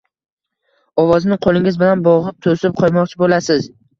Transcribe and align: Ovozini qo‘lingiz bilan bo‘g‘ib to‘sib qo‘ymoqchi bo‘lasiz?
Ovozini 1.03 1.37
qo‘lingiz 1.47 1.77
bilan 1.83 2.03
bo‘g‘ib 2.09 2.39
to‘sib 2.47 2.75
qo‘ymoqchi 2.83 3.23
bo‘lasiz? 3.25 3.71